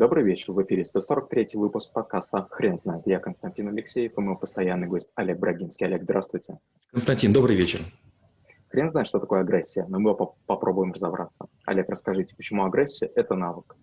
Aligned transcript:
Добрый 0.00 0.24
вечер, 0.24 0.52
в 0.52 0.62
эфире 0.62 0.82
143 0.82 1.48
выпуск 1.54 1.92
подкаста 1.92 2.46
«Хрен 2.50 2.76
знает». 2.78 3.02
Я 3.06 3.18
Константин 3.18 3.68
Алексеев 3.68 4.12
и 4.16 4.20
мой 4.22 4.38
постоянный 4.38 4.86
гость 4.86 5.12
Олег 5.14 5.38
Брагинский. 5.38 5.84
Олег, 5.84 6.04
здравствуйте. 6.04 6.58
Константин, 6.90 7.34
добрый 7.34 7.54
вечер. 7.54 7.80
Хрен 8.68 8.88
знает, 8.88 9.08
что 9.08 9.18
такое 9.18 9.40
агрессия, 9.40 9.84
но 9.88 9.98
мы 9.98 10.14
поп 10.14 10.36
попробуем 10.46 10.92
разобраться. 10.92 11.48
Олег, 11.66 11.90
расскажите, 11.90 12.34
почему 12.36 12.64
агрессия– 12.64 13.10
это 13.14 13.34
навык? 13.34 13.76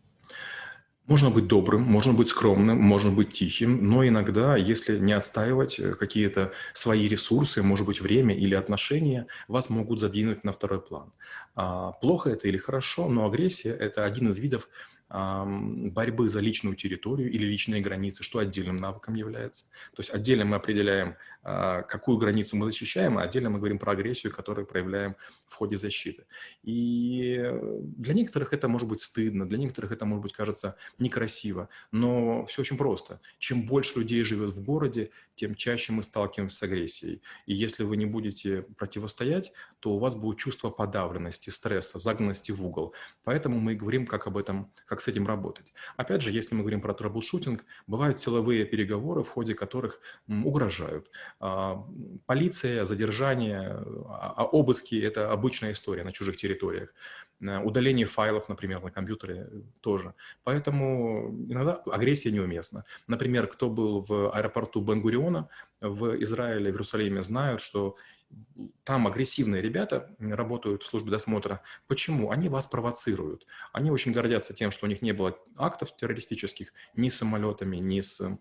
Можно 1.05 1.29
быть 1.29 1.47
добрым, 1.47 1.83
можно 1.83 2.13
быть 2.13 2.29
скромным, 2.29 2.81
можно 2.81 3.11
быть 3.11 3.29
тихим, 3.29 3.87
но 3.87 4.05
иногда, 4.05 4.57
если 4.57 4.97
не 4.97 5.13
отстаивать 5.13 5.79
э, 5.79 5.93
какие-то 5.93 6.51
свои 6.73 7.07
ресурсы, 7.07 7.61
может 7.61 7.85
быть, 7.85 8.01
время 8.01 8.35
или 8.35 8.55
отношения, 8.55 9.27
вас 9.47 9.69
могут 9.69 9.99
задвинуть 9.99 10.43
на 10.43 10.51
второй 10.51 10.81
план. 10.81 11.13
А, 11.55 11.91
плохо 11.91 12.31
это 12.31 12.47
или 12.47 12.57
хорошо, 12.57 13.07
но 13.07 13.25
агрессия– 13.25 13.71
это 13.79 14.03
один 14.03 14.29
из 14.29 14.37
видов 14.37 14.67
борьбы 15.09 16.27
за 16.27 16.41
личную 16.41 16.75
территорию 16.75 17.31
или 17.31 17.45
личные 17.45 17.81
границы, 17.81 18.23
что 18.23 18.39
отдельным 18.39 18.77
навыком 18.77 19.15
является. 19.15 19.65
То 19.95 20.01
есть 20.01 20.09
отдельно 20.13 20.43
мы 20.43 20.57
определяем, 20.57 21.15
а, 21.43 21.83
какую 21.83 22.17
границу 22.17 22.57
мы 22.57 22.65
защищаем, 22.65 23.17
а 23.17 23.23
отдельно 23.23 23.49
мы 23.49 23.59
говорим 23.59 23.79
про 23.79 23.93
агрессию, 23.93 24.33
которую 24.33 24.67
проявляем 24.67 25.15
в 25.45 25.53
ходе 25.53 25.77
защиты. 25.77 26.25
И 26.63 27.41
для 27.81 28.13
некоторых 28.13 28.51
это 28.51 28.67
может 28.67 28.89
быть 28.89 28.99
стыдно, 28.99 29.47
для 29.47 29.57
некоторых 29.57 29.93
это 29.93 30.05
может 30.05 30.23
быть 30.23 30.33
кажется 30.33 30.75
некрасиво, 30.99 31.69
но 31.91 32.45
все 32.47 32.61
очень 32.61 32.77
просто. 32.77 33.21
Чем 33.39 33.65
больше 33.65 33.99
людей 33.99 34.23
живет 34.25 34.53
в 34.53 34.63
городе, 34.63 35.11
тем 35.35 35.55
чаще 35.55 35.93
мы 35.93 36.03
сталкиваемся 36.03 36.57
с 36.57 36.63
агрессией. 36.63 37.21
И 37.45 37.53
если 37.53 37.83
вы 37.83 37.95
не 37.95 38.05
будете 38.05 38.63
противостоять, 38.77 39.53
то 39.79 39.91
у 39.91 39.99
вас 39.99 40.15
будет 40.15 40.37
чувство 40.37 40.69
подавленности, 40.69 41.49
стресса, 41.49 41.99
загнанности 41.99 42.51
в 42.51 42.65
угол. 42.65 42.93
Поэтому 43.23 43.59
мы 43.59 43.73
и 43.73 43.75
говорим, 43.75 44.05
как 44.05 44.27
об 44.27 44.35
этом, 44.37 44.71
как 44.85 44.96
как 44.97 45.03
с 45.03 45.07
этим 45.07 45.27
работать. 45.27 45.73
Опять 45.95 46.21
же, 46.21 46.31
если 46.31 46.55
мы 46.55 46.61
говорим 46.61 46.81
про 46.81 46.93
troubleshooting, 46.93 47.63
бывают 47.87 48.19
силовые 48.19 48.65
переговоры, 48.65 49.21
в 49.21 49.29
ходе 49.29 49.53
которых 49.53 49.99
угрожают. 50.27 51.11
А, 51.39 51.85
полиция, 52.25 52.85
задержание, 52.85 53.83
а, 54.09 54.33
а 54.37 54.43
обыски– 54.45 54.95
это 55.03 55.31
обычная 55.31 55.71
история 55.71 56.03
на 56.03 56.11
чужих 56.11 56.37
территориях. 56.37 56.93
Э, 57.41 57.59
удаление 57.59 58.05
файлов, 58.05 58.49
например, 58.49 58.83
на 58.83 58.91
компьютере 58.91 59.47
тоже. 59.81 60.13
Поэтому 60.43 61.29
иногда 61.49 61.75
агрессия 61.91 62.31
неуместна. 62.31 62.83
Например, 63.07 63.47
кто 63.47 63.69
был 63.69 64.01
в 64.01 64.31
аэропорту 64.31 64.81
Бен-Гуриона 64.81 65.47
в 65.81 66.21
Израиле, 66.23 66.71
в 66.71 66.73
Иерусалиме, 66.73 67.21
знают, 67.21 67.61
что 67.61 67.95
там 68.83 69.07
агрессивные 69.07 69.61
ребята 69.61 70.15
работают 70.19 70.83
в 70.83 70.87
службе 70.87 71.11
досмотра. 71.11 71.61
Почему? 71.87 72.31
Они 72.31 72.49
вас 72.49 72.67
провоцируют. 72.67 73.45
Они 73.73 73.91
очень 73.91 74.11
гордятся 74.11 74.53
тем, 74.53 74.71
что 74.71 74.85
у 74.85 74.89
них 74.89 75.01
не 75.01 75.11
было 75.11 75.37
актов 75.57 75.95
террористических 75.95 76.73
ни 76.95 77.09
с 77.09 77.17
самолетами, 77.17 77.77
ни 77.77 78.01
с 78.01 78.37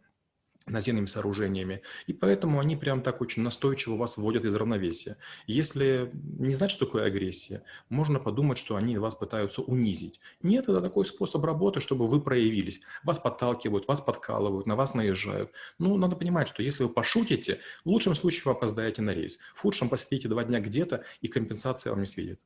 наземными 0.67 1.07
сооружениями. 1.07 1.83
И 2.07 2.13
поэтому 2.13 2.61
они 2.61 2.77
прям 2.77 3.03
так 3.03 3.21
очень 3.21 3.43
настойчиво 3.43 3.97
вас 3.97 4.17
вводят 4.17 4.45
из 4.45 4.55
равновесия. 4.57 5.17
Если 5.47 6.11
не 6.13 6.55
знать, 6.55 6.71
что 6.71 6.87
такое 6.87 7.05
агрессия, 7.07 7.63
можно 7.89 8.19
подумать, 8.19 8.59
что 8.59 8.77
они 8.77 8.99
вас 8.99 9.15
пытаются 9.15 9.63
унизить. 9.63 10.21
Нет, 10.43 10.65
это 10.65 10.81
такой 10.81 11.07
способ 11.07 11.45
работы, 11.45 11.81
чтобы 11.81 12.09
вы 12.09 12.21
проявились. 12.21 12.81
Вас 13.05 13.19
подталкивают, 13.19 13.87
вас 13.87 14.01
подкалывают, 14.01 14.67
на 14.67 14.77
вас 14.77 14.95
наезжают. 14.95 15.53
Ну, 15.79 15.97
надо 15.97 16.17
понимать, 16.17 16.49
что 16.49 16.63
если 16.63 16.83
вы 16.83 16.91
пошутите, 16.91 17.61
в 17.85 17.89
лучшем 17.89 18.15
случае 18.15 18.43
вы 18.47 18.51
опоздаете 18.53 19.03
на 19.03 19.15
рейс. 19.15 19.39
В 19.55 19.61
худшем 19.61 19.89
посидите 19.89 20.29
два 20.29 20.45
дня 20.45 20.61
где-то, 20.61 21.05
и 21.21 21.29
компенсация 21.29 21.91
вам 21.91 22.01
не 22.01 22.07
светит. 22.07 22.41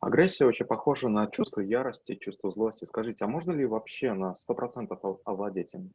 Агрессия 0.00 0.46
очень 0.46 0.66
похожа 0.66 1.08
на 1.08 1.28
чувство 1.28 1.60
ярости, 1.60 2.16
чувство 2.16 2.50
злости. 2.50 2.84
Скажите, 2.84 3.24
а 3.24 3.28
можно 3.28 3.52
ли 3.52 3.64
вообще 3.64 4.12
на 4.12 4.34
100% 4.34 5.20
овладеть 5.24 5.74
им? 5.74 5.92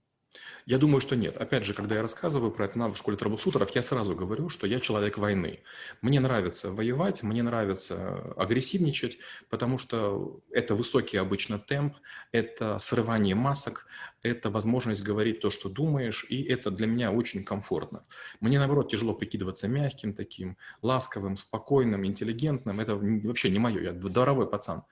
Я 0.66 0.78
думаю, 0.78 1.00
что 1.00 1.16
нет. 1.16 1.38
Опять 1.38 1.64
же, 1.64 1.74
когда 1.74 1.96
я 1.96 2.02
рассказываю 2.02 2.52
про 2.52 2.66
это 2.66 2.78
навык 2.78 2.96
в 2.96 3.00
школе 3.00 3.16
трэблшутеров, 3.18 3.74
я 3.74 3.82
сразу 3.82 4.16
говорю, 4.16 4.50
что 4.50 4.68
я 4.68 4.80
человек 4.80 5.18
войны. 5.18 5.62
Мне 6.02 6.20
нравится 6.20 6.72
воевать, 6.72 7.24
мне 7.24 7.42
нравится 7.42 8.34
агрессивничать, 8.36 9.20
потому 9.50 9.78
что 9.78 10.42
это 10.52 10.76
высокий 10.76 11.18
обычно 11.18 11.58
темп, 11.58 11.96
это 12.32 12.80
срывание 12.80 13.36
масок, 13.36 13.86
это 14.28 14.50
возможность 14.50 15.04
говорить 15.04 15.40
то, 15.40 15.50
что 15.50 15.70
думаешь, 15.70 16.26
и 16.30 16.44
это 16.44 16.72
для 16.72 16.88
меня 16.88 17.12
очень 17.12 17.44
комфортно. 17.44 18.04
Мне, 18.40 18.60
наоборот, 18.60 18.92
тяжело 18.92 19.14
прикидываться 19.14 19.68
мягким 19.68 20.14
таким, 20.14 20.58
ласковым, 20.82 21.36
спокойным, 21.36 22.06
интеллигентным. 22.06 22.80
Это 22.80 22.96
вообще 22.96 23.50
не 23.50 23.60
мое, 23.60 23.82
я 23.82 23.94
дворовой 23.94 24.50
пацан. 24.50 24.84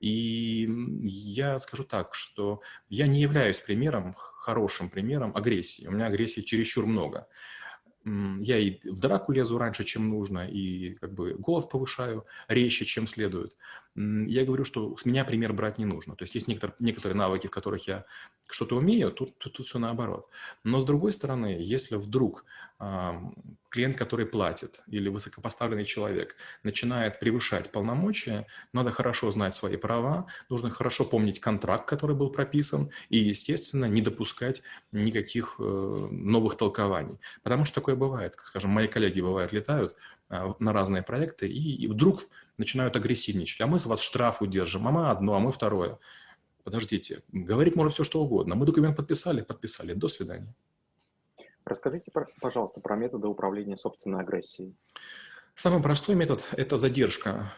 И 0.00 0.68
я 1.02 1.58
скажу 1.58 1.84
так, 1.84 2.14
что 2.14 2.60
я 2.88 3.06
не 3.06 3.20
являюсь 3.20 3.60
примером, 3.60 4.14
хорошим 4.14 4.88
примером 4.90 5.32
агрессии. 5.36 5.86
У 5.86 5.92
меня 5.92 6.06
агрессии 6.06 6.40
чересчур 6.40 6.86
много 6.86 7.26
я 8.40 8.58
и 8.58 8.78
в 8.88 9.00
драку 9.00 9.32
лезу 9.32 9.58
раньше, 9.58 9.84
чем 9.84 10.08
нужно, 10.08 10.48
и 10.48 10.94
как 10.94 11.12
бы 11.14 11.34
голос 11.34 11.66
повышаю 11.66 12.24
резче, 12.48 12.84
чем 12.84 13.06
следует. 13.06 13.56
Я 13.98 14.44
говорю, 14.44 14.64
что 14.64 14.96
с 14.96 15.04
меня 15.04 15.24
пример 15.24 15.52
брать 15.52 15.78
не 15.78 15.84
нужно. 15.84 16.14
То 16.14 16.22
есть 16.22 16.34
есть 16.36 16.46
некоторые, 16.46 16.76
некоторые 16.78 17.16
навыки, 17.16 17.48
в 17.48 17.50
которых 17.50 17.88
я 17.88 18.04
что-то 18.48 18.76
умею, 18.76 19.10
тут, 19.10 19.36
тут, 19.38 19.54
тут 19.54 19.66
все 19.66 19.78
наоборот. 19.80 20.28
Но 20.62 20.78
с 20.78 20.84
другой 20.84 21.12
стороны, 21.12 21.56
если 21.58 21.96
вдруг 21.96 22.44
э, 22.78 23.12
клиент, 23.70 23.96
который 23.96 24.26
платит, 24.26 24.84
или 24.86 25.08
высокопоставленный 25.08 25.84
человек 25.84 26.36
начинает 26.62 27.18
превышать 27.18 27.72
полномочия, 27.72 28.46
надо 28.72 28.92
хорошо 28.92 29.30
знать 29.32 29.54
свои 29.54 29.76
права, 29.76 30.26
нужно 30.48 30.70
хорошо 30.70 31.04
помнить 31.04 31.40
контракт, 31.40 31.88
который 31.88 32.14
был 32.14 32.30
прописан, 32.30 32.90
и, 33.08 33.18
естественно, 33.18 33.86
не 33.86 34.00
допускать 34.00 34.62
никаких 34.92 35.56
э, 35.58 35.62
новых 35.62 36.56
толкований. 36.56 37.18
Потому 37.42 37.64
что 37.64 37.74
такое 37.74 37.96
бывает. 37.96 38.36
Скажем, 38.46 38.70
мои 38.70 38.86
коллеги, 38.86 39.20
бывают, 39.20 39.52
летают 39.52 39.96
на 40.28 40.72
разные 40.72 41.02
проекты, 41.02 41.48
и, 41.48 41.76
и 41.76 41.86
вдруг 41.86 42.26
начинают 42.56 42.96
агрессивничать. 42.96 43.60
А 43.60 43.66
мы 43.66 43.78
с 43.78 43.86
вас 43.86 44.00
штраф 44.00 44.42
удержим, 44.42 44.86
а 44.88 44.90
мы 44.90 45.10
одно, 45.10 45.34
а 45.34 45.38
мы 45.38 45.52
второе 45.52 45.98
подождите, 46.68 47.22
говорить 47.32 47.76
можно 47.76 47.90
все, 47.90 48.04
что 48.04 48.22
угодно. 48.22 48.54
Мы 48.54 48.66
документ 48.66 48.94
подписали, 48.94 49.40
подписали. 49.40 49.94
До 49.94 50.06
свидания. 50.06 50.54
Расскажите, 51.64 52.12
пожалуйста, 52.42 52.80
про 52.80 52.94
методы 52.94 53.26
управления 53.26 53.76
собственной 53.76 54.20
агрессией. 54.20 54.74
Самый 55.60 55.82
простой 55.82 56.14
метод– 56.14 56.44
это 56.56 56.78
задержка, 56.78 57.52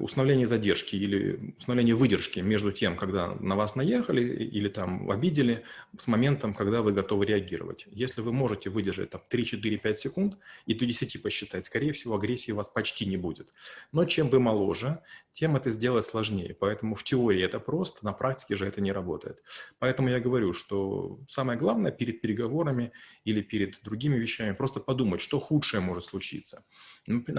установление 0.00 0.44
задержки 0.44 0.96
или 0.96 1.54
установление 1.56 1.94
выдержки 1.94 2.40
между 2.40 2.72
тем, 2.72 2.96
когда 2.96 3.36
на 3.36 3.54
вас 3.54 3.76
наехали 3.76 4.24
или 4.24 4.68
там 4.68 5.08
обидели, 5.08 5.62
с 5.96 6.08
моментом, 6.08 6.52
когда 6.52 6.82
вы 6.82 6.90
готовы 6.90 7.26
реагировать. 7.26 7.86
Если 7.92 8.22
вы 8.22 8.32
можете 8.32 8.70
выдержать 8.70 9.10
там, 9.10 9.22
3, 9.28 9.44
4, 9.44 9.76
5 9.76 9.98
секунд 9.98 10.36
и 10.66 10.74
до 10.74 10.84
10 10.84 11.22
посчитать, 11.22 11.64
скорее 11.64 11.92
всего, 11.92 12.16
агрессии 12.16 12.50
у 12.50 12.56
вас 12.56 12.68
почти 12.68 13.06
не 13.06 13.16
будет. 13.16 13.52
Но 13.92 14.04
чем 14.04 14.30
вы 14.30 14.40
моложе, 14.40 14.98
тем 15.30 15.54
это 15.54 15.70
сделать 15.70 16.04
сложнее. 16.04 16.56
Поэтому 16.58 16.96
в 16.96 17.04
теории 17.04 17.44
это 17.44 17.60
просто, 17.60 18.04
на 18.04 18.12
практике 18.12 18.56
же 18.56 18.66
это 18.66 18.80
не 18.80 18.90
работает. 18.90 19.44
Поэтому 19.78 20.08
я 20.08 20.18
говорю, 20.18 20.54
что 20.54 21.20
самое 21.28 21.56
главное 21.56 21.92
перед 21.92 22.20
переговорами 22.20 22.90
или 23.24 23.42
перед 23.42 23.80
другими 23.84 24.16
вещами 24.16 24.56
просто 24.56 24.80
подумать, 24.80 25.20
что 25.20 25.38
худшее 25.38 25.80
может 25.80 26.02
случиться. 26.02 26.64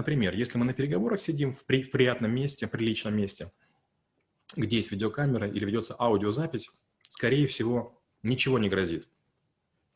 Например, 0.06 0.36
если 0.36 0.60
мы 0.60 0.66
на 0.66 0.74
переговорах 0.74 1.20
сидим 1.20 1.52
в, 1.52 1.66
при, 1.66 1.82
в 1.82 1.90
приятном 1.90 2.30
месте, 2.30 2.68
приличном 2.68 3.18
месте, 3.18 3.52
где 4.56 4.78
есть 4.78 4.92
видеокамера 4.92 5.50
или 5.50 5.66
ведется 5.66 5.96
аудиозапись, 5.98 6.70
скорее 7.10 7.48
всего, 7.48 8.00
ничего 8.22 8.60
не 8.60 8.70
грозит. 8.70 9.10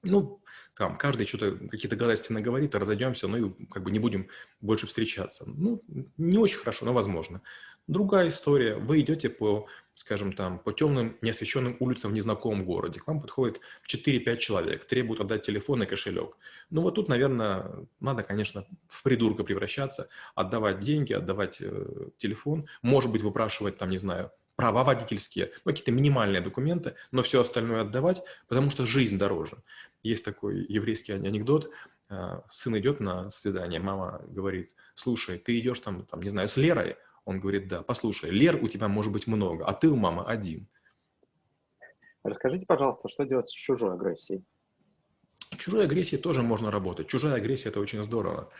Ну, 0.02 0.42
там, 0.75 0.97
каждый 0.97 1.28
что-то, 1.28 1.52
какие-то 1.68 1.96
гадости 1.96 2.31
наговорит, 2.31 2.75
разойдемся, 2.75 3.28
ну 3.28 3.38
и 3.38 3.66
как 3.66 3.84
бы 3.84 3.92
не 3.92 4.00
будем 4.00 4.28
больше 4.62 4.88
встречаться. 4.88 5.44
Ну, 5.47 5.81
не 6.18 6.38
очень 6.38 6.58
хорошо, 6.58 6.86
но 6.86 6.94
возможно. 6.94 7.42
Другая 7.88 8.30
история. 8.30 8.75
Вы 8.75 9.02
идете 9.02 9.31
по, 9.31 9.66
скажем 9.96 10.34
там, 10.34 10.59
по 10.59 10.72
темным, 10.72 11.18
неосвещенным 11.22 11.75
улицам 11.80 12.12
в 12.12 12.14
незнакомом 12.14 12.64
городе. 12.64 13.00
К 13.00 13.08
вам 13.08 13.20
подходит 13.20 13.61
4-5 13.91 14.38
человек, 14.38 14.85
требуют 14.85 15.22
отдать 15.22 15.41
телефон 15.41 15.82
и 15.82 15.88
кошелек. 15.88 16.38
Ну 16.70 16.82
вот 16.82 16.96
тут, 16.96 17.09
наверное, 17.09 17.88
надо, 18.00 18.22
конечно, 18.22 18.66
в 18.88 19.02
придурка 19.02 19.44
превращаться, 19.44 20.08
отдавать 20.35 20.79
деньги, 20.79 21.14
отдавать 21.14 21.61
э, 21.61 22.09
телефон, 22.17 22.67
может 22.84 23.11
быть, 23.11 23.23
выпрашивать 23.23 23.78
там, 23.78 23.90
не 23.90 23.97
знаю, 23.97 24.32
права 24.59 24.84
водительские, 24.84 25.53
ну, 25.64 25.72
какие-то 25.72 25.94
минимальные 25.94 26.41
документы, 26.41 26.96
но 27.11 27.23
все 27.23 27.40
остальное 27.40 27.84
отдавать, 27.84 28.22
потому 28.50 28.70
что 28.70 28.85
жизнь 28.85 29.17
дороже. 29.17 29.64
Есть 30.03 30.25
такой 30.25 30.66
еврейский 30.67 31.13
анекдот, 31.13 31.72
э, 32.09 32.41
сын 32.49 32.78
идет 32.78 32.99
на 32.99 33.29
свидание, 33.29 33.79
мама 33.79 34.22
говорит, 34.28 34.73
слушай, 34.96 35.37
ты 35.37 35.59
идешь 35.59 35.79
там, 35.79 36.05
там, 36.05 36.22
не 36.22 36.29
знаю, 36.29 36.47
с 36.47 36.57
Лерой, 36.57 36.96
он 37.25 37.40
говорит, 37.40 37.67
да, 37.67 37.84
послушай, 37.84 38.31
Лер 38.31 38.63
у 38.63 38.67
тебя 38.67 38.87
может 38.87 39.11
быть 39.11 39.28
много, 39.28 39.66
а 39.66 39.73
ты 39.73 39.87
у 39.90 39.96
мамы 39.96 40.23
один. 40.23 40.67
Расскажите, 42.23 42.66
пожалуйста, 42.66 43.07
что 43.07 43.23
делать 43.25 43.49
с 43.49 43.53
чужой 43.53 43.93
агрессией? 43.93 44.43
Чужой 45.57 45.84
агрессией 45.85 46.22
тоже 46.22 46.41
можно 46.41 46.72
работать. 46.72 47.07
Чужая 47.07 47.35
агрессия– 47.35 47.69
это 47.69 47.79
очень 47.79 48.03
здорово. 48.03 48.51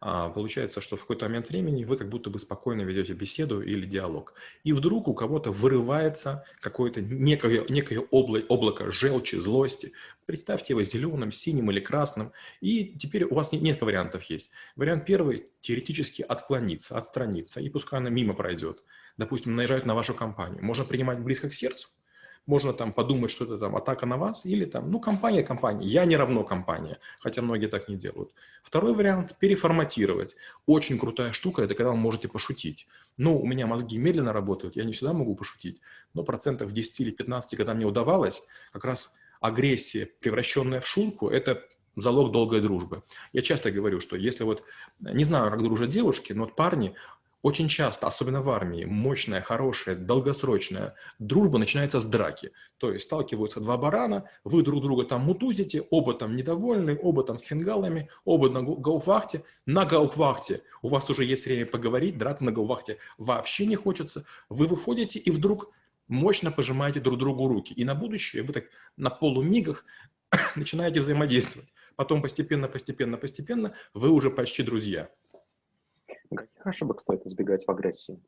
А, 0.00 0.30
получается, 0.30 0.80
что 0.80 0.96
в 0.96 1.00
какой-то 1.00 1.26
момент 1.26 1.48
времени 1.48 1.84
вы 1.84 1.96
как 1.96 2.08
будто 2.08 2.30
бы 2.30 2.38
спокойно 2.38 2.82
ведете 2.82 3.14
беседу 3.14 3.60
или 3.62 3.84
диалог. 3.84 4.34
И 4.62 4.72
вдруг 4.72 5.08
у 5.08 5.14
кого-то 5.14 5.50
вырывается 5.50 6.44
какое-то 6.60 7.00
некое, 7.00 7.64
некое 7.68 8.00
облако, 8.10 8.44
облако 8.48 8.90
желчи, 8.90 9.36
злости. 9.36 9.92
Представьте 10.26 10.74
его 10.74 10.82
зеленым, 10.82 11.32
синим 11.32 11.70
или 11.70 11.80
красным. 11.80 12.32
И 12.60 12.94
теперь 12.96 13.24
у 13.24 13.34
вас 13.34 13.50
нет, 13.50 13.62
несколько 13.62 13.86
вариантов 13.86 14.22
есть. 14.24 14.50
Вариант 14.76 15.04
первый– 15.04 15.46
теоретически 15.60 16.22
отклониться, 16.22 16.96
отстраниться, 16.96 17.60
и 17.60 17.68
пускай 17.68 17.98
она 17.98 18.10
мимо 18.10 18.34
пройдет. 18.34 18.84
Допустим, 19.16 19.56
наезжают 19.56 19.84
на 19.84 19.96
вашу 19.96 20.14
компанию. 20.14 20.64
Можно 20.64 20.84
принимать 20.84 21.18
близко 21.18 21.48
к 21.48 21.54
сердцу, 21.54 21.88
можно 22.48 22.72
там 22.72 22.94
подумать, 22.94 23.30
что 23.30 23.44
это 23.44 23.58
там 23.58 23.76
атака 23.76 24.06
на 24.06 24.16
вас, 24.16 24.46
или 24.46 24.64
там, 24.64 24.90
ну, 24.90 25.00
компания, 25.00 25.42
компания, 25.42 25.86
я 25.86 26.06
не 26.06 26.16
равно 26.16 26.44
компания, 26.44 26.98
хотя 27.20 27.42
многие 27.42 27.66
так 27.66 27.88
не 27.88 27.96
делают. 27.96 28.32
Второй 28.62 28.94
вариант– 28.94 29.36
переформатировать. 29.38 30.34
Очень 30.64 30.98
крутая 30.98 31.32
штука– 31.32 31.62
это 31.64 31.74
когда 31.74 31.90
вы 31.90 31.98
можете 31.98 32.26
пошутить. 32.26 32.88
Ну, 33.18 33.38
у 33.38 33.46
меня 33.46 33.66
мозги 33.66 33.98
медленно 33.98 34.32
работают, 34.32 34.76
я 34.76 34.84
не 34.84 34.94
всегда 34.94 35.12
могу 35.12 35.36
пошутить, 35.36 35.82
но 36.14 36.22
процентов 36.22 36.72
10 36.72 37.00
или 37.00 37.10
15, 37.10 37.54
когда 37.58 37.74
мне 37.74 37.84
удавалось, 37.84 38.42
как 38.72 38.86
раз 38.86 39.18
агрессия, 39.40 40.08
превращенная 40.20 40.80
в 40.80 40.86
шутку, 40.86 41.28
это 41.28 41.62
залог 41.96 42.32
долгой 42.32 42.62
дружбы. 42.62 43.02
Я 43.34 43.42
часто 43.42 43.70
говорю, 43.70 44.00
что 44.00 44.16
если 44.16 44.44
вот, 44.44 44.64
не 45.00 45.24
знаю, 45.24 45.50
как 45.50 45.62
дружат 45.62 45.90
девушки, 45.90 46.32
но 46.32 46.44
вот 46.44 46.56
парни, 46.56 46.94
очень 47.42 47.68
часто, 47.68 48.06
особенно 48.06 48.42
в 48.42 48.50
армии, 48.50 48.84
мощная, 48.84 49.40
хорошая, 49.40 49.96
долгосрочная 49.96 50.94
дружба 51.18 51.58
начинается 51.58 52.00
с 52.00 52.04
драки. 52.04 52.50
То 52.78 52.92
есть 52.92 53.04
сталкиваются 53.04 53.60
два 53.60 53.76
барана, 53.76 54.28
вы 54.44 54.62
друг 54.62 54.82
друга 54.82 55.04
там 55.04 55.22
мутузите, 55.22 55.82
оба 55.90 56.14
там 56.14 56.34
недовольны, 56.34 56.98
оба 57.00 57.22
там 57.22 57.38
с 57.38 57.44
фингалами, 57.44 58.08
оба 58.24 58.50
на 58.50 58.62
гаупвахте. 58.62 59.44
На 59.66 59.84
гаупвахте 59.84 60.62
у 60.82 60.88
вас 60.88 61.08
уже 61.10 61.24
есть 61.24 61.46
время 61.46 61.66
поговорить, 61.66 62.18
драться 62.18 62.44
на 62.44 62.52
гаупвахте 62.52 62.98
вообще 63.18 63.66
не 63.66 63.76
хочется. 63.76 64.24
Вы 64.48 64.66
выходите 64.66 65.18
и 65.20 65.30
вдруг 65.30 65.70
мощно 66.08 66.50
пожимаете 66.50 67.00
друг 67.00 67.18
другу 67.18 67.46
руки. 67.46 67.72
И 67.72 67.84
на 67.84 67.94
будущее 67.94 68.42
вы 68.42 68.52
так 68.52 68.64
на 68.96 69.10
полумигах 69.10 69.84
начинаете 70.56 71.00
взаимодействовать. 71.00 71.68
Потом 71.94 72.22
постепенно, 72.22 72.68
постепенно, 72.68 73.16
постепенно 73.16 73.74
вы 73.94 74.10
уже 74.10 74.30
почти 74.30 74.62
друзья. 74.62 75.10
Каких 76.34 76.66
ошибок 76.66 77.00
стоит 77.00 77.24
избегать 77.26 77.64
в 77.66 77.70
агрессии? 77.70 78.20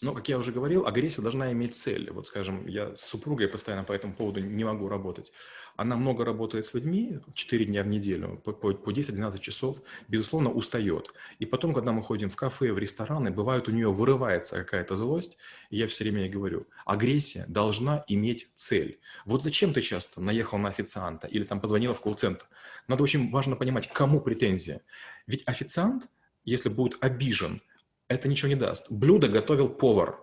Но, 0.00 0.14
как 0.14 0.28
я 0.28 0.38
уже 0.38 0.52
говорил, 0.52 0.86
агрессия 0.86 1.22
должна 1.22 1.50
иметь 1.52 1.74
цель. 1.74 2.10
Вот, 2.12 2.28
скажем, 2.28 2.66
я 2.66 2.94
с 2.94 3.00
супругой 3.00 3.48
постоянно 3.48 3.82
по 3.82 3.92
этому 3.92 4.14
поводу 4.14 4.40
не 4.40 4.62
могу 4.62 4.88
работать. 4.88 5.32
Она 5.76 5.96
много 5.96 6.24
работает 6.24 6.64
с 6.64 6.74
людьми, 6.74 7.18
4 7.34 7.64
дня 7.64 7.82
в 7.82 7.88
неделю, 7.88 8.40
по, 8.44 8.52
по 8.52 8.92
10-12 8.92 9.40
часов, 9.40 9.82
безусловно, 10.06 10.52
устает. 10.52 11.12
И 11.40 11.46
потом, 11.46 11.74
когда 11.74 11.90
мы 11.90 12.02
ходим 12.02 12.30
в 12.30 12.36
кафе, 12.36 12.72
в 12.72 12.78
рестораны, 12.78 13.32
бывает 13.32 13.66
у 13.66 13.72
нее 13.72 13.92
вырывается 13.92 14.56
какая-то 14.56 14.94
злость, 14.94 15.36
и 15.70 15.78
я 15.78 15.88
все 15.88 16.04
время 16.04 16.22
ей 16.22 16.30
говорю, 16.30 16.68
агрессия 16.84 17.44
должна 17.48 18.04
иметь 18.06 18.48
цель. 18.54 19.00
Вот 19.24 19.42
зачем 19.42 19.72
ты 19.72 19.80
часто 19.80 20.20
наехал 20.20 20.58
на 20.58 20.68
официанта 20.68 21.26
или 21.26 21.42
там 21.42 21.60
позвонила 21.60 21.94
в 21.94 22.00
колл-центр? 22.00 22.46
Надо 22.86 23.02
очень 23.02 23.32
важно 23.32 23.56
понимать, 23.56 23.92
кому 23.92 24.20
претензия. 24.20 24.82
Ведь 25.26 25.42
официант– 25.46 26.08
если 26.48 26.68
будет 26.68 26.96
обижен, 27.00 27.62
это 28.08 28.28
ничего 28.28 28.48
не 28.48 28.54
даст. 28.54 28.90
Блюдо 28.90 29.28
готовил 29.28 29.68
повар. 29.68 30.22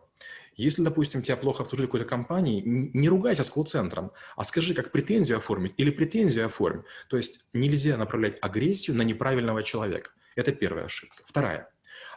Если, 0.56 0.82
допустим, 0.82 1.22
тебя 1.22 1.36
плохо 1.36 1.64
обслужили 1.64 1.88
какой-то 1.88 2.08
компании, 2.08 2.62
не 2.66 3.10
ругайся 3.10 3.44
с 3.44 3.50
колл-центром, 3.50 4.12
а 4.38 4.44
скажи, 4.46 4.74
как 4.74 4.92
претензию 4.92 5.38
оформить 5.38 5.74
или 5.78 5.92
претензию 5.92 6.46
оформить. 6.46 6.86
То 7.10 7.18
есть 7.18 7.46
нельзя 7.54 7.98
направлять 7.98 8.38
агрессию 8.42 8.96
на 8.96 9.02
неправильного 9.02 9.64
человека. 9.64 10.12
Это 10.36 10.52
первая 10.52 10.86
ошибка. 10.86 11.24
Вторая. 11.26 11.70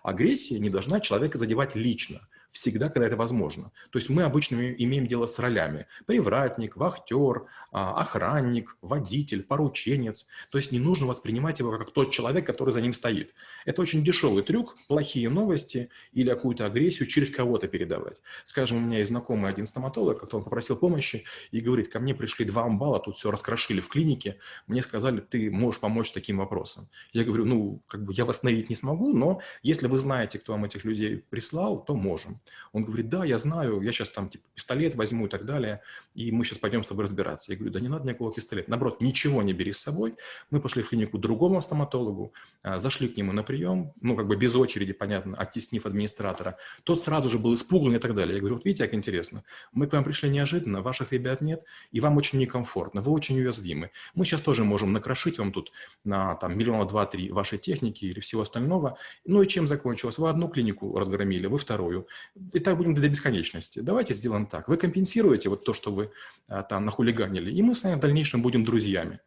Агрессия 0.02 0.58
не 0.58 0.70
должна 0.70 1.00
человека 1.00 1.36
задевать 1.36 1.74
лично 1.74 2.20
всегда, 2.50 2.88
когда 2.88 3.06
это 3.06 3.16
возможно. 3.16 3.72
То 3.90 3.98
есть 3.98 4.08
мы 4.08 4.22
обычно 4.22 4.72
имеем 4.72 5.06
дело 5.06 5.26
с 5.26 5.38
ролями. 5.38 5.86
Привратник, 6.06 6.76
вахтер, 6.76 7.46
а, 7.70 8.00
охранник, 8.00 8.76
водитель, 8.82 9.42
порученец. 9.42 10.26
То 10.50 10.58
есть 10.58 10.72
не 10.72 10.78
нужно 10.78 11.06
воспринимать 11.06 11.58
его 11.58 11.76
как 11.76 11.90
тот 11.90 12.10
человек, 12.10 12.46
который 12.46 12.72
за 12.72 12.80
ним 12.80 12.92
стоит. 12.92 13.34
Это 13.64 13.82
очень 13.82 14.02
дешевый 14.02 14.42
трюк, 14.42 14.76
плохие 14.88 15.28
новости 15.28 15.90
или 16.12 16.30
какую-то 16.30 16.66
агрессию 16.66 17.06
через 17.06 17.30
кого-то 17.30 17.68
передавать. 17.68 18.22
Скажем, 18.44 18.78
у 18.78 18.80
меня 18.80 18.98
есть 18.98 19.10
знакомый 19.10 19.50
один 19.50 19.66
стоматолог, 19.66 20.20
как 20.20 20.32
он 20.34 20.42
попросил 20.42 20.76
помощи 20.76 21.24
и 21.50 21.60
говорит, 21.60 21.88
ко 21.88 22.00
мне 22.00 22.14
пришли 22.14 22.44
два 22.44 22.64
амбала, 22.64 22.98
тут 22.98 23.16
все 23.16 23.30
раскрошили 23.30 23.80
в 23.80 23.88
клинике, 23.88 24.38
мне 24.66 24.82
сказали, 24.82 25.20
ты 25.20 25.50
можешь 25.50 25.80
помочь 25.80 26.12
таким 26.12 26.38
вопросом. 26.38 26.88
Я 27.12 27.24
говорю, 27.24 27.44
ну, 27.44 27.82
как 27.86 28.04
бы 28.04 28.12
я 28.14 28.24
восстановить 28.24 28.70
не 28.70 28.76
смогу, 28.76 29.12
но 29.12 29.40
если 29.62 29.86
вы 29.86 29.98
знаете, 29.98 30.38
кто 30.38 30.52
вам 30.52 30.64
этих 30.64 30.84
людей 30.84 31.18
прислал, 31.30 31.84
то 31.84 31.94
можем. 31.94 32.37
Он 32.72 32.84
говорит, 32.84 33.08
да, 33.08 33.24
я 33.24 33.38
знаю, 33.38 33.80
я 33.80 33.92
сейчас 33.92 34.10
там 34.10 34.28
типа 34.28 34.44
пистолет 34.54 34.94
возьму 34.94 35.26
и 35.26 35.28
так 35.28 35.44
далее, 35.44 35.82
и 36.14 36.32
мы 36.32 36.44
сейчас 36.44 36.58
пойдем 36.58 36.84
с 36.84 36.88
тобой 36.88 37.04
разбираться. 37.04 37.52
Я 37.52 37.58
говорю, 37.58 37.72
да 37.72 37.80
не 37.80 37.88
надо 37.88 38.06
никакого 38.06 38.32
пистолета. 38.32 38.70
Наоборот, 38.70 39.00
ничего 39.00 39.42
не 39.42 39.52
бери 39.52 39.72
с 39.72 39.78
собой. 39.78 40.14
Мы 40.50 40.60
пошли 40.60 40.82
в 40.82 40.88
клинику 40.88 41.18
другому 41.18 41.60
стоматологу, 41.60 42.32
а, 42.62 42.78
зашли 42.78 43.08
к 43.08 43.16
нему 43.16 43.32
на 43.32 43.42
прием, 43.42 43.92
ну, 44.00 44.16
как 44.16 44.26
бы 44.26 44.36
без 44.36 44.54
очереди, 44.54 44.92
понятно, 44.92 45.36
оттеснив 45.36 45.86
администратора. 45.86 46.58
Тот 46.84 47.02
сразу 47.02 47.30
же 47.30 47.38
был 47.38 47.54
испуган 47.54 47.94
и 47.96 47.98
так 47.98 48.14
далее. 48.14 48.34
Я 48.34 48.40
говорю, 48.40 48.56
вот 48.56 48.64
видите, 48.64 48.84
как 48.84 48.94
интересно. 48.94 49.44
Мы 49.72 49.86
к 49.86 49.92
вам 49.92 50.04
пришли 50.04 50.28
неожиданно, 50.28 50.82
ваших 50.82 51.12
ребят 51.12 51.40
нет, 51.40 51.64
и 51.90 52.00
вам 52.00 52.16
очень 52.16 52.38
некомфортно, 52.38 53.00
вы 53.00 53.12
очень 53.12 53.38
уязвимы. 53.38 53.90
Мы 54.14 54.24
сейчас 54.24 54.42
тоже 54.42 54.64
можем 54.64 54.92
накрошить 54.92 55.38
вам 55.38 55.52
тут 55.52 55.72
на 56.04 56.34
там 56.36 56.56
миллиона 56.58 56.86
два-три 56.86 57.30
вашей 57.30 57.58
техники 57.58 58.04
или 58.04 58.20
всего 58.20 58.42
остального. 58.42 58.98
Ну 59.24 59.42
и 59.42 59.48
чем 59.48 59.66
закончилось? 59.66 60.18
Вы 60.18 60.28
одну 60.28 60.48
клинику 60.48 60.96
разгромили, 60.98 61.46
вы 61.46 61.58
вторую 61.58 62.06
и 62.52 62.58
так 62.58 62.76
будем 62.76 62.94
до 62.94 63.08
бесконечности. 63.08 63.80
Давайте 63.80 64.14
сделаем 64.14 64.46
так. 64.46 64.68
Вы 64.68 64.76
компенсируете 64.76 65.48
вот 65.48 65.64
то, 65.64 65.74
что 65.74 65.92
вы 65.92 66.10
а, 66.48 66.62
там 66.62 66.84
нахулиганили, 66.84 67.50
и 67.50 67.62
мы 67.62 67.74
с 67.74 67.82
вами 67.82 67.96
в 67.96 68.00
дальнейшем 68.00 68.42
будем 68.42 68.64
друзьями. 68.64 69.20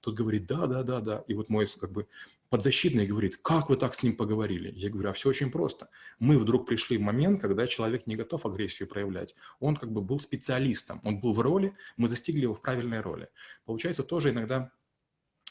Тот 0.00 0.14
говорит, 0.14 0.46
да, 0.46 0.66
да, 0.66 0.82
да, 0.82 1.00
да. 1.00 1.24
И 1.26 1.34
вот 1.34 1.48
мой 1.48 1.66
как 1.66 1.90
бы 1.90 2.06
подзащитный 2.48 3.06
говорит, 3.06 3.38
как 3.38 3.68
вы 3.68 3.76
так 3.76 3.94
с 3.94 4.02
ним 4.02 4.16
поговорили? 4.16 4.72
Я 4.76 4.88
говорю, 4.90 5.10
а 5.10 5.12
все 5.12 5.28
очень 5.28 5.50
просто. 5.50 5.88
Мы 6.18 6.38
вдруг 6.38 6.66
пришли 6.66 6.96
в 6.96 7.00
момент, 7.00 7.40
когда 7.40 7.66
человек 7.66 8.06
не 8.06 8.14
готов 8.14 8.46
агрессию 8.46 8.88
проявлять. 8.88 9.34
Он 9.58 9.74
как 9.74 9.90
бы 9.90 10.02
был 10.02 10.20
специалистом, 10.20 11.00
он 11.02 11.18
был 11.18 11.32
в 11.32 11.40
роли, 11.40 11.74
мы 11.96 12.08
застигли 12.08 12.42
его 12.42 12.54
в 12.54 12.60
правильной 12.60 13.00
роли. 13.00 13.28
Получается, 13.64 14.04
тоже 14.04 14.30
иногда 14.30 14.70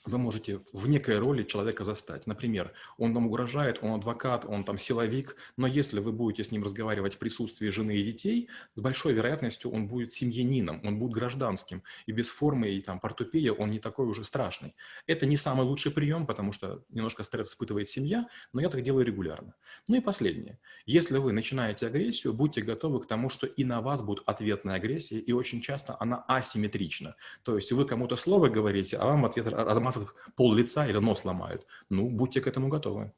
вы 0.06 0.18
можете 0.18 0.62
в 0.74 0.88
некой 0.88 1.20
роли 1.20 1.44
человека 1.44 1.84
застать. 1.84 2.28
Например, 2.28 2.74
он 2.98 3.14
вам 3.14 3.28
угрожает, 3.28 3.80
он 3.82 3.92
адвокат, 3.92 4.46
он 4.46 4.64
там 4.64 4.78
силовик, 4.78 5.36
но 5.58 5.68
если 5.68 6.00
вы 6.00 6.12
будете 6.12 6.44
с 6.44 6.52
ним 6.52 6.64
разговаривать 6.64 7.16
в 7.16 7.18
присутствии 7.18 7.70
жены 7.70 7.98
и 7.98 8.04
детей, 8.04 8.50
с 8.76 8.82
большой 8.82 9.14
вероятностью 9.14 9.72
он 9.72 9.88
будет 9.88 10.12
семьянином, 10.12 10.82
он 10.84 11.00
будет 11.00 11.12
гражданским, 11.12 11.84
и 12.06 12.12
без 12.12 12.30
формы 12.30 12.70
и 12.70 12.82
там 12.82 13.00
портупея 13.00 13.52
он 13.52 13.72
не 13.72 13.80
такой 13.80 14.08
уже 14.08 14.24
страшный. 14.24 14.76
Это 15.08 15.26
не 15.26 15.38
самый 15.38 15.66
лучший 15.66 15.92
прием, 15.92 16.26
потому 16.26 16.52
что 16.52 16.84
немножко 16.90 17.24
стресс 17.24 17.50
испытывает 17.50 17.88
семья, 17.88 18.28
но 18.54 18.62
я 18.62 18.70
так 18.70 18.82
делаю 18.82 19.06
регулярно. 19.06 19.56
Ну 19.88 19.96
и 19.96 20.02
последнее. 20.02 20.60
Если 20.86 21.18
вы 21.18 21.32
начинаете 21.32 21.88
агрессию, 21.88 22.34
будьте 22.34 22.62
готовы 22.62 23.02
к 23.02 23.08
тому, 23.08 23.30
что 23.30 23.48
и 23.48 23.64
на 23.64 23.82
вас 23.82 24.02
будет 24.02 24.24
ответная 24.26 24.76
агрессия, 24.76 25.20
и 25.20 25.32
очень 25.32 25.62
часто 25.62 25.96
она 26.00 26.24
асимметрична. 26.28 27.16
То 27.44 27.56
есть 27.56 27.72
вы 27.72 27.86
кому-то 27.86 28.16
слово 28.16 28.50
говорите, 28.50 28.98
а 28.98 29.06
вам 29.06 29.22
в 29.22 29.26
ответ 29.26 29.48
размазывается 29.96 30.32
пол 30.36 30.54
лица 30.54 30.88
или 30.88 30.98
нос 30.98 31.26
ломают. 31.26 31.66
Ну, 31.90 32.10
будьте 32.10 32.42
к 32.42 32.48
этому 32.48 32.68
готовы. 32.68 33.14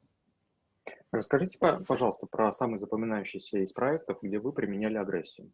Расскажите, 1.10 1.58
пожалуйста, 1.58 2.26
про 2.26 2.52
самый 2.52 2.78
запоминающийся 2.78 3.58
из 3.58 3.72
проектов, 3.72 4.18
где 4.22 4.38
вы 4.38 4.52
применяли 4.52 4.96
агрессию. 4.96 5.52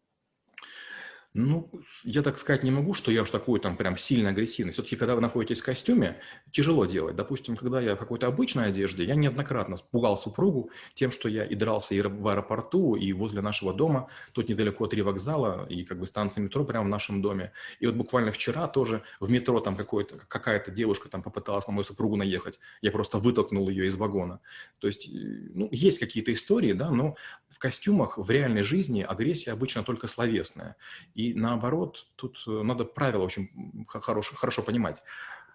Ну, 1.37 1.69
я 2.05 2.21
так 2.21 2.39
сказать 2.39 2.63
не 2.63 2.71
могу, 2.71 2.93
что 2.93 3.11
я 3.11 3.21
уж 3.21 3.29
такой 3.29 3.59
там 3.59 3.75
прям 3.75 3.97
сильно 3.97 4.29
агрессивный. 4.29 4.71
Все-таки, 4.71 4.95
когда 4.95 5.15
вы 5.15 5.21
находитесь 5.21 5.59
в 5.59 5.65
костюме, 5.65 6.21
тяжело 6.49 6.85
делать. 6.85 7.17
Допустим, 7.17 7.57
когда 7.57 7.81
я 7.81 7.97
в 7.97 7.99
какой-то 7.99 8.27
обычной 8.27 8.67
одежде, 8.67 9.03
я 9.03 9.15
неоднократно 9.15 9.75
пугал 9.91 10.17
супругу 10.17 10.71
тем, 10.93 11.11
что 11.11 11.27
я 11.27 11.43
и 11.43 11.53
дрался 11.55 11.93
и 11.93 12.01
в 12.01 12.25
аэропорту, 12.25 12.95
и 12.95 13.11
возле 13.11 13.41
нашего 13.41 13.73
дома. 13.73 14.07
Тут 14.31 14.47
недалеко 14.47 14.87
три 14.87 15.01
вокзала 15.01 15.67
и 15.67 15.83
как 15.83 15.99
бы 15.99 16.07
станция 16.07 16.41
метро 16.41 16.63
прямо 16.63 16.85
в 16.85 16.89
нашем 16.89 17.21
доме. 17.21 17.51
И 17.81 17.85
вот 17.85 17.95
буквально 17.95 18.31
вчера 18.31 18.69
тоже 18.69 19.03
в 19.19 19.29
метро 19.29 19.59
там 19.59 19.75
какая-то 19.75 20.71
девушка 20.71 21.09
там 21.09 21.21
попыталась 21.21 21.67
на 21.67 21.73
мою 21.73 21.83
супругу 21.83 22.15
наехать. 22.15 22.61
Я 22.81 22.91
просто 22.91 23.17
вытолкнул 23.17 23.67
ее 23.67 23.87
из 23.87 23.95
вагона. 23.95 24.39
То 24.79 24.87
есть, 24.87 25.09
э, 25.09 25.11
ну, 25.53 25.67
есть 25.73 25.99
какие-то 25.99 26.33
истории, 26.33 26.71
да, 26.71 26.91
но 26.91 27.17
в 27.49 27.59
костюмах 27.59 28.17
в 28.17 28.29
реальной 28.29 28.63
жизни 28.63 29.01
агрессия 29.01 29.51
обычно 29.51 29.83
только 29.83 30.07
словесная. 30.07 30.77
И 31.13 31.24
и 31.29 31.33
наоборот, 31.33 32.07
тут 32.15 32.43
э, 32.47 32.61
надо 32.63 32.85
правило 32.85 33.23
очень 33.23 33.85
хорошо, 33.87 34.35
хорошо 34.35 34.63
понимать. 34.63 35.03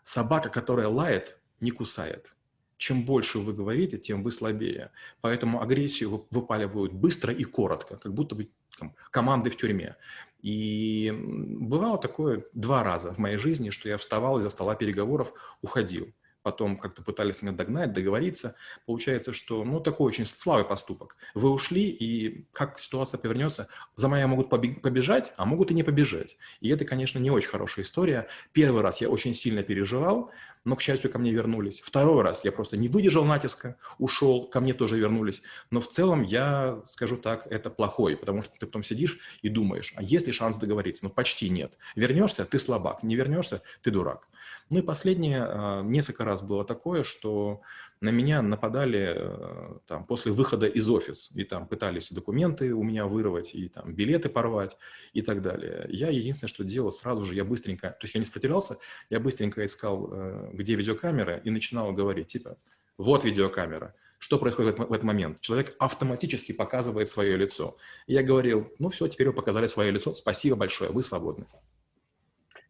Собака, 0.02 0.48
которая 0.48 0.88
лает, 0.88 1.38
не 1.60 1.70
кусает. 1.70 2.34
Чем 2.76 3.04
больше 3.04 3.38
вы 3.38 3.52
говорите, 3.52 3.98
тем 3.98 4.22
вы 4.22 4.32
слабее. 4.32 4.90
Поэтому 5.20 5.60
агрессию 5.60 6.26
выпаливают 6.30 6.92
быстро 6.92 7.32
и 7.32 7.44
коротко, 7.44 7.96
как 7.98 8.14
будто 8.14 8.34
бы 8.34 8.50
там, 8.78 8.94
команды 9.10 9.50
в 9.50 9.56
тюрьме. 9.56 9.96
И 10.40 11.12
бывало 11.14 11.98
такое 11.98 12.44
два 12.54 12.82
раза 12.82 13.12
в 13.12 13.18
моей 13.18 13.36
жизни, 13.36 13.70
что 13.70 13.88
я 13.88 13.98
вставал 13.98 14.38
из-за 14.38 14.50
стола 14.50 14.74
переговоров, 14.74 15.32
уходил. 15.60 16.10
Потом 16.42 16.78
как-то 16.78 17.02
пытались 17.02 17.42
меня 17.42 17.52
догнать, 17.52 17.92
договориться. 17.92 18.54
Получается, 18.86 19.32
что, 19.32 19.64
ну, 19.64 19.80
такой 19.80 20.06
очень 20.06 20.26
слабый 20.26 20.64
поступок. 20.64 21.16
Вы 21.34 21.50
ушли, 21.50 21.88
и 21.88 22.46
как 22.52 22.78
ситуация 22.78 23.18
повернется, 23.18 23.68
за 23.96 24.08
моя 24.08 24.26
могут 24.26 24.50
побежать, 24.50 25.32
а 25.36 25.44
могут 25.44 25.70
и 25.70 25.74
не 25.74 25.82
побежать. 25.82 26.36
И 26.60 26.68
это, 26.68 26.84
конечно, 26.84 27.18
не 27.18 27.30
очень 27.30 27.50
хорошая 27.50 27.84
история. 27.84 28.28
Первый 28.52 28.82
раз 28.82 29.00
я 29.00 29.08
очень 29.08 29.34
сильно 29.34 29.62
переживал, 29.62 30.30
но, 30.64 30.76
к 30.76 30.82
счастью, 30.82 31.10
ко 31.10 31.18
мне 31.18 31.32
вернулись. 31.32 31.80
Второй 31.80 32.22
раз 32.22 32.44
я 32.44 32.52
просто 32.52 32.76
не 32.76 32.88
выдержал 32.88 33.24
натиска, 33.24 33.76
ушел, 33.98 34.46
ко 34.46 34.60
мне 34.60 34.74
тоже 34.74 34.96
вернулись. 34.98 35.42
Но 35.70 35.80
в 35.80 35.88
целом 35.88 36.22
я 36.22 36.82
скажу 36.86 37.16
так, 37.16 37.46
это 37.50 37.70
плохой, 37.70 38.16
потому 38.16 38.42
что 38.42 38.52
ты 38.58 38.66
потом 38.66 38.82
сидишь 38.82 39.18
и 39.42 39.48
думаешь, 39.48 39.92
а 39.96 40.02
есть 40.02 40.26
ли 40.26 40.32
шанс 40.32 40.58
договориться? 40.58 41.04
Ну, 41.04 41.10
почти 41.10 41.48
нет. 41.48 41.78
Вернешься, 41.96 42.44
ты 42.44 42.58
слабак. 42.58 43.02
Не 43.02 43.16
вернешься, 43.16 43.62
ты 43.82 43.90
дурак. 43.90 44.28
Ну 44.68 44.78
и 44.78 44.82
последнее, 44.82 45.44
а, 45.44 45.82
несколько 45.82 46.24
раз 46.24 46.42
было 46.42 46.64
такое, 46.64 47.02
что 47.02 47.62
на 48.00 48.08
меня 48.10 48.40
нападали 48.40 49.14
э, 49.14 49.78
там, 49.86 50.04
после 50.04 50.32
выхода 50.32 50.66
из 50.66 50.88
офиса, 50.88 51.38
и 51.38 51.44
там 51.44 51.68
пытались 51.68 52.10
документы 52.10 52.72
у 52.72 52.82
меня 52.82 53.06
вырвать, 53.06 53.54
и 53.54 53.68
там 53.68 53.94
билеты 53.94 54.30
порвать, 54.30 54.78
и 55.12 55.20
так 55.20 55.42
далее. 55.42 55.86
Я 55.90 56.08
единственное, 56.08 56.48
что 56.48 56.64
делал, 56.64 56.90
сразу 56.90 57.22
же 57.22 57.34
я 57.34 57.44
быстренько, 57.44 57.90
то 57.90 58.04
есть 58.04 58.14
я 58.14 58.20
не 58.20 58.24
сопротивлялся, 58.24 58.78
я 59.10 59.20
быстренько 59.20 59.64
искал, 59.64 60.08
э, 60.10 60.50
где 60.54 60.74
видеокамера, 60.76 61.36
и 61.36 61.50
начинал 61.50 61.92
говорить, 61.92 62.28
типа, 62.28 62.56
вот 62.96 63.24
видеокамера, 63.24 63.94
что 64.18 64.38
происходит 64.38 64.78
в 64.78 64.92
этот 64.92 65.02
момент? 65.02 65.40
Человек 65.40 65.74
автоматически 65.78 66.52
показывает 66.52 67.08
свое 67.08 67.36
лицо. 67.36 67.76
я 68.06 68.22
говорил, 68.22 68.70
ну 68.78 68.88
все, 68.88 69.08
теперь 69.08 69.28
вы 69.28 69.34
показали 69.34 69.66
свое 69.66 69.90
лицо, 69.90 70.14
спасибо 70.14 70.56
большое, 70.56 70.90
вы 70.90 71.02
свободны. 71.02 71.46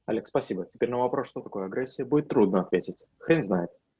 Олег, 0.06 0.26
спасибо. 0.26 0.66
Теперь 0.66 0.90
на 0.90 0.98
вопрос, 0.98 1.28
что 1.28 1.40
такое 1.40 1.66
агрессия, 1.66 2.04
будет 2.04 2.28
трудно 2.28 2.62
ответить. 2.62 3.04
Хрен 3.18 3.42
знает. 3.42 3.70